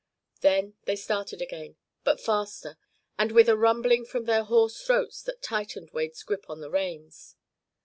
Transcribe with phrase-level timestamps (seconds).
[0.39, 2.79] Then they started again, but faster,
[3.19, 7.35] and with a rumbling from their hoarse throats that tightened Wade's grip on the reins.